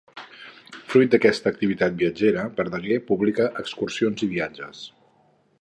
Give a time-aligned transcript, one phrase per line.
[0.93, 4.85] Fruit d'aquesta activitat viatgera, Verdaguer publica Excursions i viatges.